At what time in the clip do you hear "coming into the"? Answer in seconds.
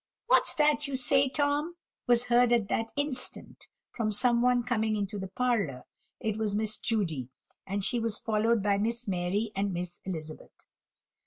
4.63-5.27